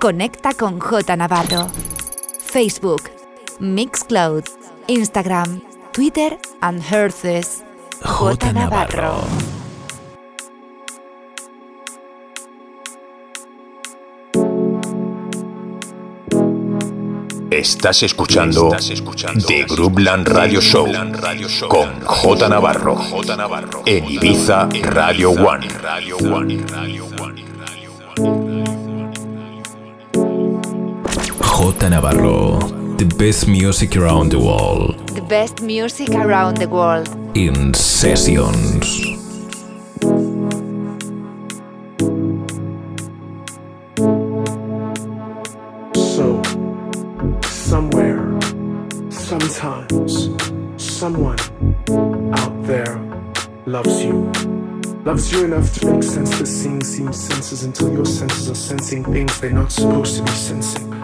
Conecta 0.00 0.54
con 0.54 0.78
J 0.78 1.16
Navarro. 1.16 1.68
Facebook, 2.38 3.10
Mixcloud, 3.58 4.44
Instagram, 4.86 5.60
Twitter 5.92 6.38
and 6.60 6.80
Herces. 6.80 7.64
J 8.04 8.52
Navarro. 8.52 9.24
Estás 17.50 18.04
escuchando, 18.04 18.70
The 19.48 19.64
Groupland 19.64 20.28
Radio 20.28 20.60
Show, 20.60 20.86
con 21.68 22.00
J 22.04 22.48
Navarro, 22.48 22.96
en 23.84 24.04
Ibiza 24.04 24.68
Radio 24.92 25.30
One. 25.32 25.66
J 31.72 31.90
Navarro, 31.90 32.58
the 32.96 33.04
best 33.18 33.46
music 33.46 33.94
around 33.96 34.30
the 34.30 34.38
world. 34.38 35.06
The 35.08 35.20
best 35.20 35.60
music 35.60 36.08
around 36.10 36.56
the 36.56 36.66
world. 36.66 37.08
In 37.36 37.74
sessions. 37.74 38.86
So, 45.94 46.42
somewhere, 47.42 48.40
sometimes, 49.10 50.30
someone 50.78 51.38
out 52.32 52.62
there 52.64 52.98
loves 53.66 54.02
you. 54.02 54.32
Loves 55.04 55.30
you 55.32 55.44
enough 55.44 55.72
to 55.74 55.92
make 55.92 56.02
sense 56.02 56.38
that 56.38 56.46
seeing 56.46 56.82
seem 56.82 57.12
senses 57.12 57.64
until 57.64 57.92
your 57.92 58.06
senses 58.06 58.48
are 58.50 58.54
sensing 58.54 59.04
things 59.04 59.38
they're 59.40 59.50
not 59.50 59.70
supposed 59.70 60.16
to 60.16 60.22
be 60.22 60.30
sensing. 60.30 60.97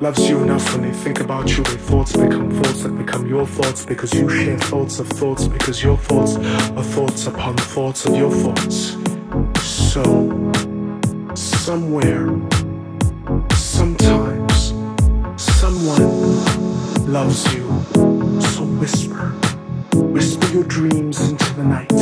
Loves 0.00 0.30
you 0.30 0.42
enough 0.42 0.72
when 0.72 0.80
they 0.80 0.92
think 0.92 1.20
about 1.20 1.54
you, 1.54 1.62
their 1.62 1.76
thoughts 1.76 2.16
become 2.16 2.50
thoughts 2.50 2.84
that 2.84 2.96
become 2.96 3.26
your 3.26 3.46
thoughts 3.46 3.84
because 3.84 4.14
you 4.14 4.26
share 4.30 4.58
thoughts 4.58 4.98
of 4.98 5.06
thoughts 5.06 5.46
because 5.46 5.82
your 5.82 5.98
thoughts 5.98 6.36
are 6.36 6.82
thoughts 6.82 7.26
upon 7.26 7.54
thoughts 7.58 8.06
of 8.06 8.16
your 8.16 8.30
thoughts. 8.30 8.96
So, 9.62 10.02
somewhere, 11.34 12.30
sometimes, 13.52 14.72
someone 15.36 17.12
loves 17.12 17.52
you. 17.52 17.68
So 18.40 18.64
whisper, 18.80 19.34
whisper 19.92 20.46
your 20.48 20.64
dreams 20.64 21.28
into 21.28 21.52
the 21.56 21.64
night. 21.64 21.92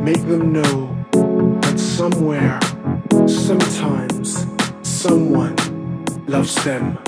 Make 0.00 0.24
them 0.28 0.52
know 0.52 0.96
that 1.62 1.76
somewhere, 1.76 2.60
sometimes, 3.26 4.46
someone 4.82 5.56
loves 6.28 6.54
them. 6.64 6.98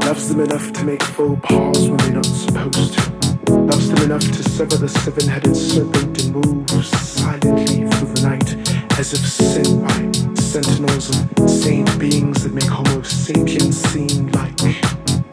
Loves 0.00 0.28
them 0.28 0.40
enough 0.40 0.72
to 0.72 0.84
make 0.84 1.02
faux 1.02 1.40
pas 1.42 1.88
when 1.88 1.96
they're 1.98 2.12
not 2.12 2.26
supposed 2.26 2.94
to. 2.94 3.52
Loves 3.52 3.88
them 3.88 4.02
enough 4.04 4.22
to 4.22 4.42
sever 4.42 4.76
the 4.76 4.88
seven 4.88 5.28
headed 5.28 5.56
serpent 5.56 6.22
and 6.22 6.34
move 6.34 6.70
silently 6.84 7.86
through 7.90 8.12
the 8.14 8.22
night 8.22 8.98
as 8.98 9.12
if 9.12 9.20
sent 9.20 9.82
by 9.82 10.40
sentinels 10.40 11.10
of 11.10 11.50
saint 11.50 11.98
beings 11.98 12.42
that 12.42 12.52
make 12.52 12.64
Homo 12.64 13.02
sapiens 13.02 13.76
seem 13.76 14.28
like 14.32 14.56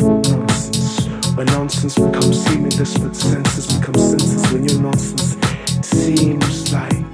nonsense. 0.01 1.07
When 1.35 1.47
nonsense 1.47 1.95
becomes 1.95 2.45
seemliness, 2.45 2.97
but 2.97 3.15
senses 3.15 3.67
become 3.67 3.95
senses 3.95 4.51
when 4.51 4.67
your 4.67 4.81
nonsense 4.81 5.37
seems 5.85 6.73
like 6.73 7.05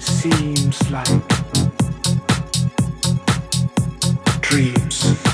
seems 0.00 0.90
like 0.90 1.33
dreams, 4.54 5.33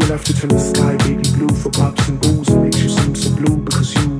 you 0.00 0.06
enough 0.06 0.24
to 0.24 0.34
turn 0.34 0.50
the 0.50 0.58
sky 0.58 0.96
baby 0.98 1.22
blue 1.36 1.48
for 1.48 1.70
pops 1.70 2.08
and 2.08 2.20
booze. 2.20 2.48
It 2.48 2.56
makes 2.56 2.82
you 2.82 2.88
seem 2.88 3.14
so 3.14 3.30
blue 3.36 3.56
because 3.56 3.94
you 3.94 4.19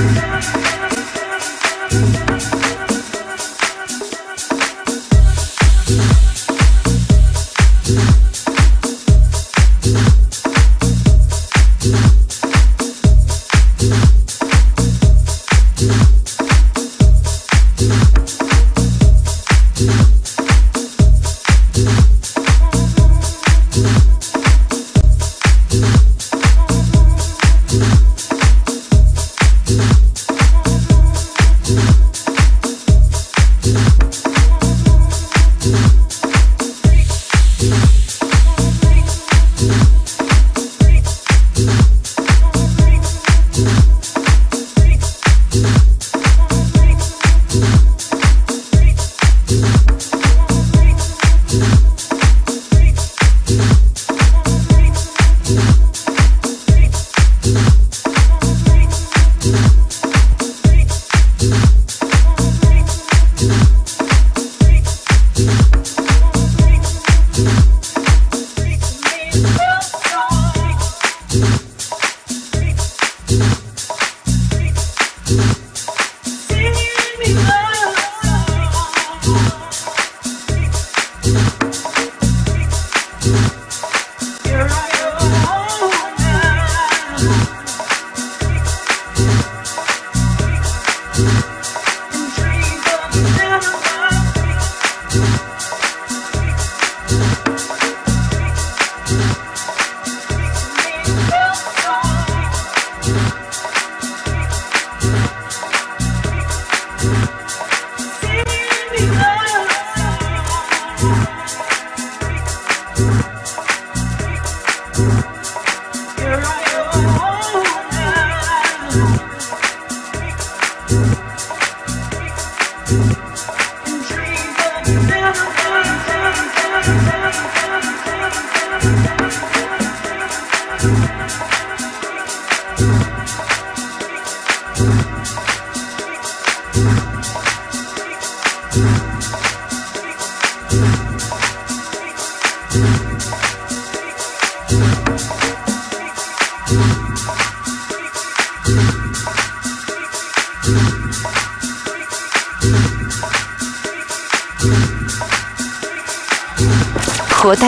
J. 0.00 0.39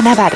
Habana 0.05 0.32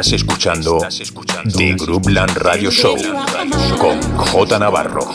Estás 0.00 0.12
escuchando 0.14 0.78
The 1.58 1.74
Groupland 1.74 2.34
Radio 2.38 2.70
Show 2.70 2.96
con 3.78 4.00
J. 4.16 4.58
Navarro. 4.58 5.06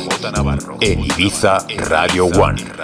en 0.80 1.00
Ibiza 1.00 1.66
Radio 1.90 2.28
One. 2.28 2.75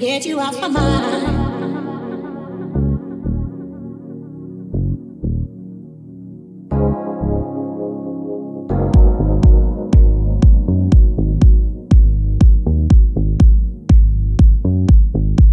get 0.00 0.24
you 0.24 0.40
out 0.40 0.58
my 0.58 0.66
mind. 0.66 1.26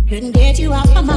Couldn't 0.08 0.32
get 0.32 0.58
you 0.60 0.72
out 0.74 0.88
my 0.94 1.02
mind. 1.02 1.17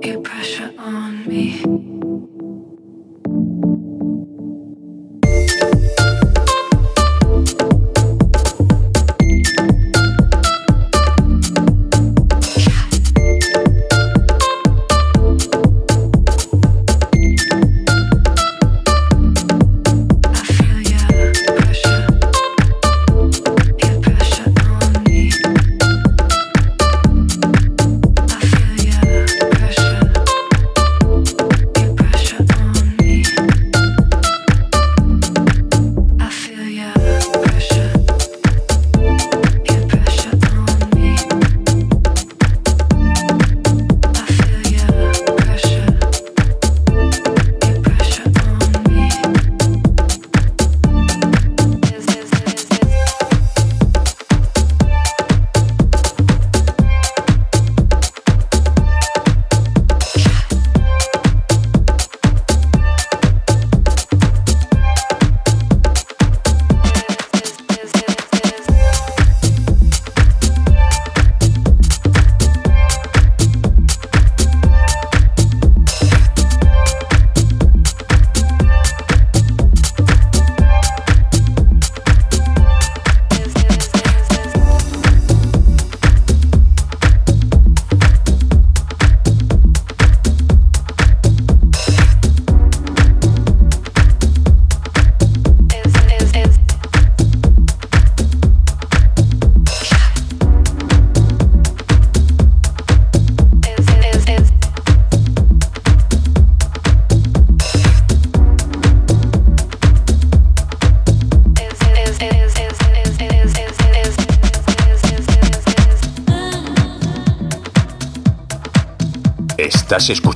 Estás 0.00 0.62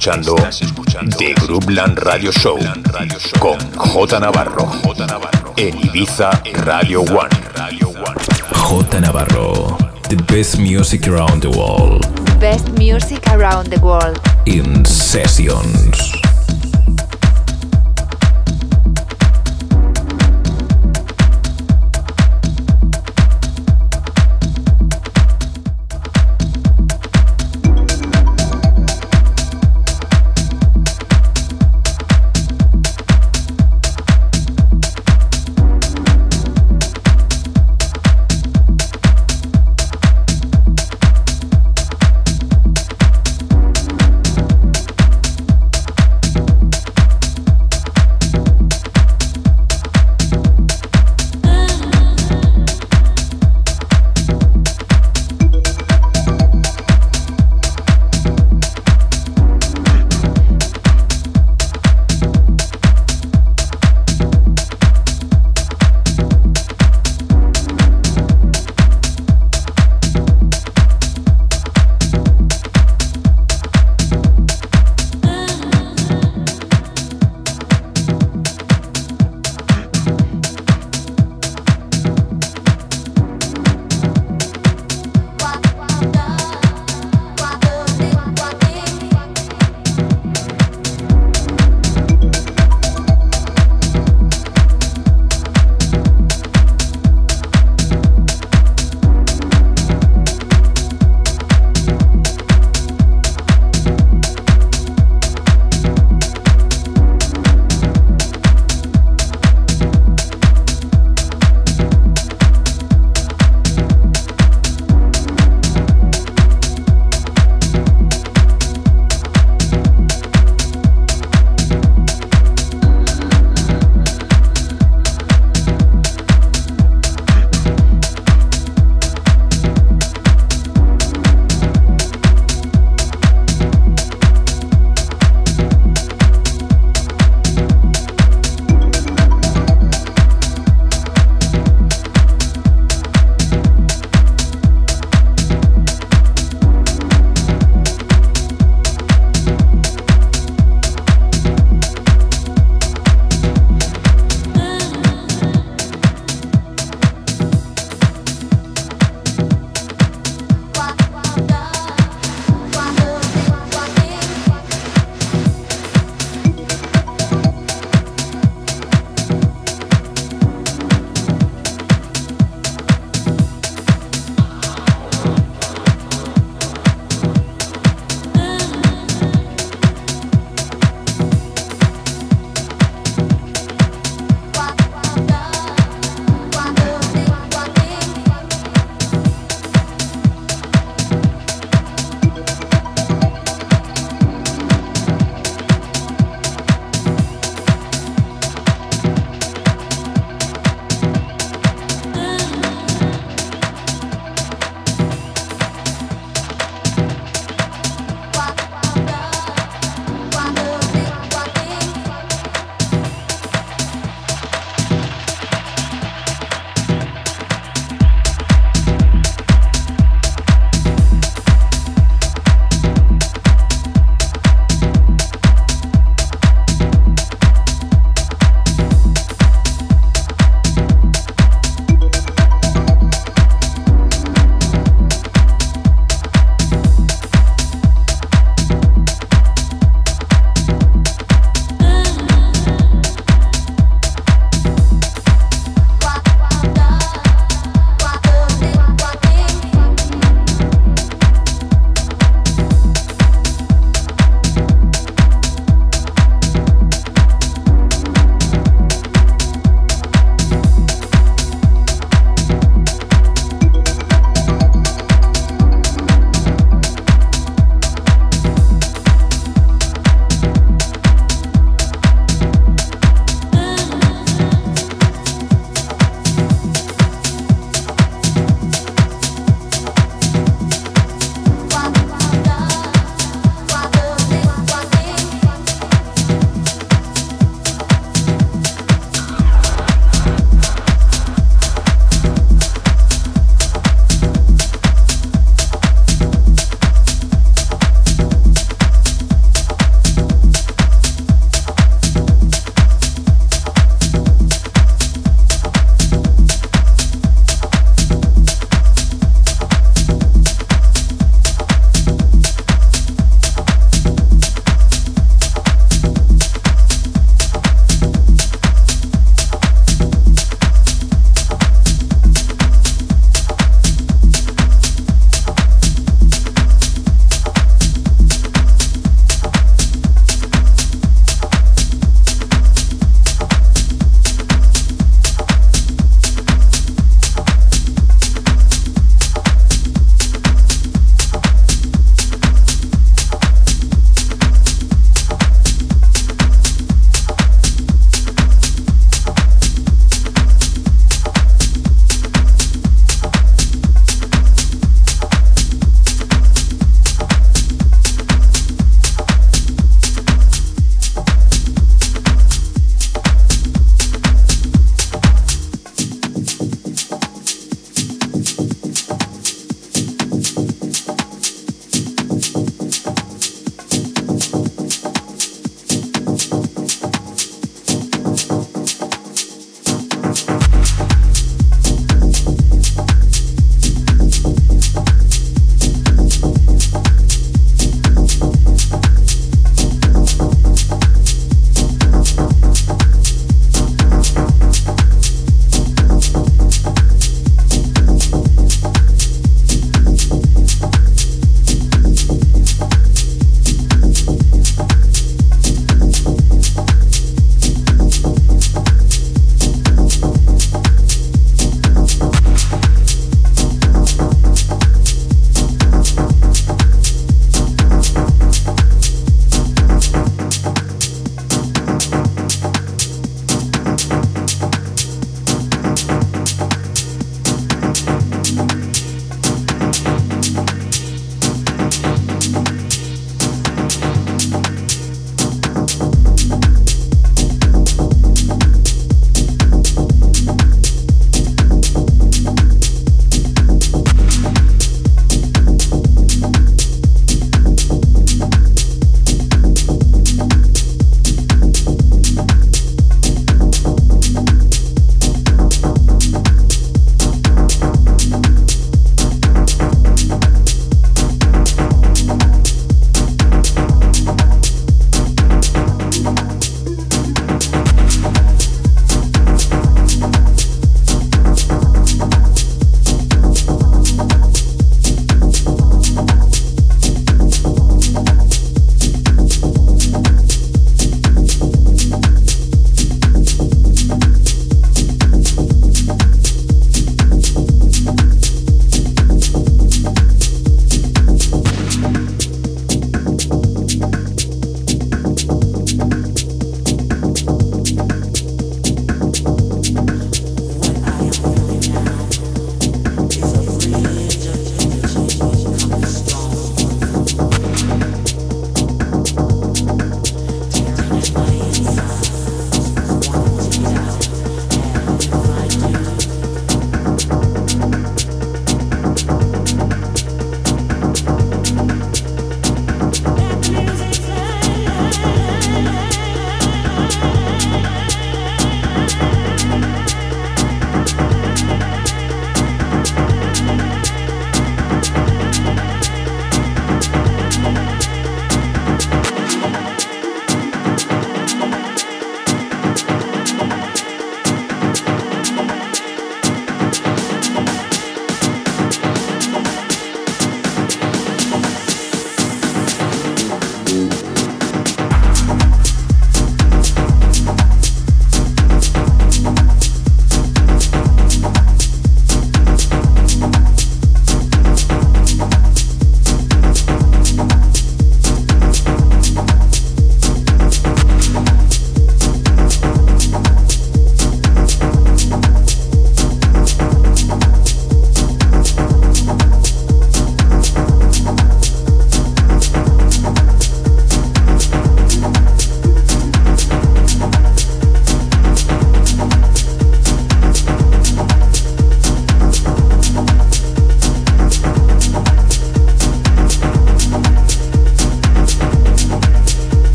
escuchando, 0.00 0.34
The 1.18 1.34
Groupland 1.46 1.98
Radio 1.98 2.32
Show 2.32 2.58
con 3.38 3.58
J 3.76 4.18
Navarro 4.18 4.70
en 5.56 5.78
Ibiza 5.78 6.30
Radio 6.64 7.02
One. 7.02 7.28
J 8.50 9.00
Navarro, 9.00 9.76
the 10.08 10.16
best 10.26 10.58
music 10.58 11.06
around 11.06 11.42
the 11.42 11.50
world. 11.50 12.06
Best 12.40 12.70
music 12.78 13.26
around 13.28 13.68
the 13.68 13.78
world. 13.80 14.18
In 14.46 14.86
sessions. 14.86 16.09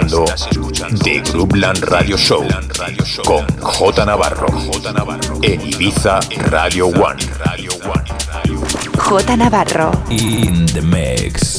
Escuchando 0.00 0.24
The 1.04 1.20
Groupland 1.20 1.84
Radio 1.84 2.16
Show 2.16 2.44
con 3.24 3.46
J 3.60 4.04
Navarro 4.04 4.48
en 5.42 5.60
Ibiza 5.60 6.18
Radio 6.50 6.88
One. 6.88 7.22
J 8.98 9.36
Navarro. 9.36 9.92
In 10.08 10.66
the 10.66 10.82
mix. 10.82 11.53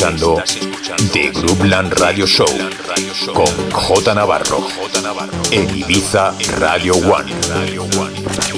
Escuchando 0.00 0.42
The 1.12 1.30
Groupland 1.30 1.92
Radio 1.98 2.26
Show 2.26 2.48
con 3.34 3.70
J 3.70 4.14
Navarro 4.14 4.66
en 5.50 5.76
Ibiza 5.76 6.34
Radio 6.58 6.94
One. 6.94 7.30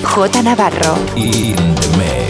J 0.05 0.43
Navarro. 0.43 0.95
In 1.17 1.57
the 1.57 2.22